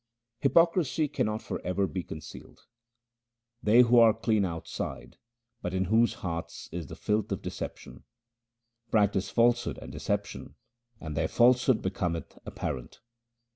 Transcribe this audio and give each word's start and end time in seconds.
Hypocrisy 0.39 1.07
cannot 1.07 1.43
for 1.43 1.61
ever 1.63 1.85
be 1.85 2.01
concealed:— 2.01 2.61
They 3.61 3.81
who 3.81 3.99
are 3.99 4.15
clean 4.15 4.45
outside, 4.45 5.17
but 5.61 5.75
in 5.75 5.85
whose 5.93 6.15
hearts 6.25 6.67
is 6.71 6.87
the 6.87 6.95
filth 6.95 7.31
of 7.31 7.43
deception, 7.43 8.03
Practise 8.89 9.29
falsehood 9.29 9.77
and 9.79 9.91
deception, 9.91 10.55
and 10.99 11.15
their 11.15 11.27
falsehood 11.27 11.83
becometh 11.83 12.35
apparent. 12.47 12.99